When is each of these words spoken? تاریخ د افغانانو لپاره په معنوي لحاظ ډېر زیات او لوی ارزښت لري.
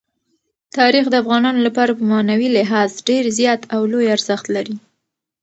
تاریخ 0.77 1.05
د 1.09 1.15
افغانانو 1.23 1.59
لپاره 1.67 1.91
په 1.97 2.03
معنوي 2.11 2.47
لحاظ 2.57 2.89
ډېر 3.09 3.23
زیات 3.39 3.61
او 3.75 3.81
لوی 3.91 4.07
ارزښت 4.15 4.45
لري. 4.55 4.75